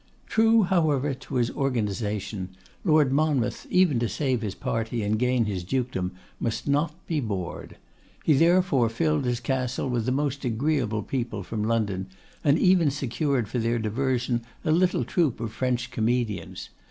[0.25, 2.49] True, however, to his organisation,
[2.83, 7.77] Lord Monmouth, even to save his party and gain his dukedom, must not be bored.
[8.23, 12.07] He, therefore, filled his castle with the most agreeable people from London,
[12.43, 16.69] and even secured for their diversion a little troop of French comedians.